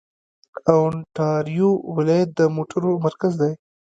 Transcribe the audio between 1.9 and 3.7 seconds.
ولایت د موټرو مرکز دی.